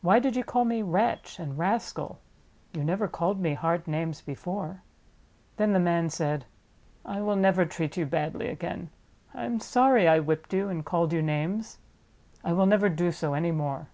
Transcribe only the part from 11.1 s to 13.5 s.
you names. I will never do so